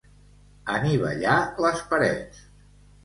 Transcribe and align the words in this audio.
Anivellar 0.77 1.35
les 1.67 1.85
parets. 1.93 2.43